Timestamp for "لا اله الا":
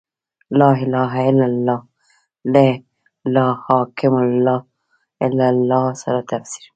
0.59-1.45